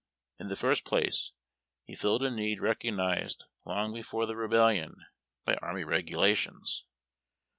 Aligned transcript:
In 0.39 0.47
the 0.47 0.55
first 0.55 0.83
place, 0.83 1.31
he 1.85 1.93
filled 1.93 2.23
a 2.23 2.31
need 2.31 2.59
recognized, 2.59 3.45
long 3.65 3.93
before 3.93 4.25
the 4.25 4.35
Rebellion, 4.35 4.95
by 5.45 5.57
xA.rmy 5.57 5.85
Eegujations. 6.03 6.85